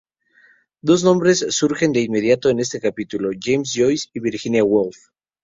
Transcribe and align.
Dos 0.91 1.03
nombres 1.07 1.43
surgen 1.55 1.93
de 1.93 2.01
inmediato 2.01 2.49
en 2.49 2.59
este 2.59 2.79
capítulo: 2.81 3.29
James 3.39 3.73
Joyce 3.75 4.09
y 4.15 4.19
Virginia 4.19 4.63
Woolf. 4.63 4.97